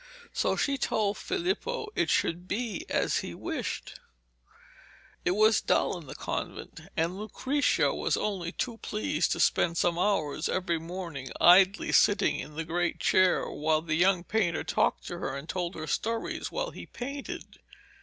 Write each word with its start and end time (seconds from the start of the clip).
So 0.33 0.55
she 0.55 0.79
told 0.79 1.19
Filippo 1.19 1.89
it 1.93 2.09
should 2.09 2.47
be 2.47 2.87
as 2.89 3.19
he 3.19 3.35
wished. 3.35 3.99
It 5.23 5.35
was 5.35 5.61
dull 5.61 5.95
in 5.99 6.07
the 6.07 6.15
convent, 6.15 6.79
and 6.97 7.19
Lucrezia 7.19 7.93
was 7.93 8.17
only 8.17 8.51
too 8.51 8.79
pleased 8.79 9.31
to 9.33 9.39
spend 9.39 9.77
some 9.77 9.99
hours 9.99 10.49
every 10.49 10.79
morning, 10.79 11.29
idly 11.39 11.91
sitting 11.91 12.39
in 12.39 12.55
the 12.55 12.65
great 12.65 12.99
chair, 12.99 13.47
while 13.47 13.83
the 13.83 13.93
young 13.93 14.23
painter 14.23 14.63
talked 14.63 15.05
to 15.05 15.19
her 15.19 15.35
and 15.37 15.47
told 15.47 15.75
her 15.75 15.85
stories 15.85 16.51
while 16.51 16.71
he 16.71 16.87
painted. 16.87 17.59